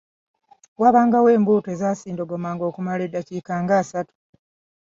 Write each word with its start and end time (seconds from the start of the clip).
Waabangawo 0.81 1.27
embuutu 1.37 1.67
ezaasindogomanga 1.75 2.63
okumala 2.69 3.01
eddakiika 3.07 3.53
ng’asatu. 3.63 4.13